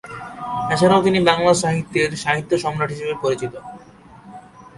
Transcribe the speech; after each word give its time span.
এছাড়াও 0.73 1.05
তিনি 1.05 1.19
বাংলা 1.29 1.53
সাহিত্যের 1.53 2.09
সাহিত্য 2.23 2.51
সম্রাট 2.57 2.89
হিসেবে 2.93 3.15
পরিচিত। 3.23 3.53